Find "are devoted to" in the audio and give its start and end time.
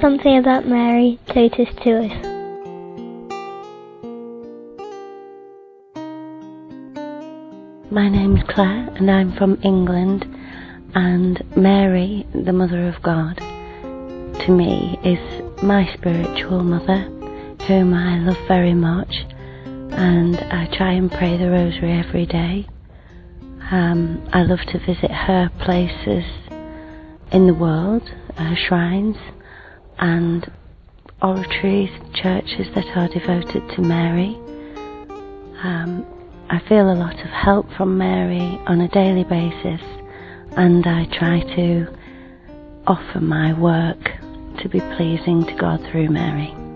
32.96-33.82